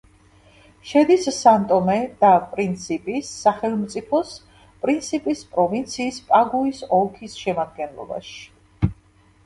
[0.91, 4.33] შედის სან-ტომე და პრინსიპის სახელმწიფოს
[4.87, 8.95] პრინსიპის პროვინციის პაგუის ოლქის შემადგენლობაში.